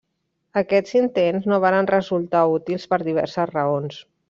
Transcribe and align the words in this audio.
Aquests 0.61 0.95
intents 0.99 1.45
no 1.51 1.59
varen 1.67 1.91
resultar 1.91 2.43
útils 2.55 2.89
per 2.95 3.01
diverses 3.05 3.53
raons. 3.55 4.03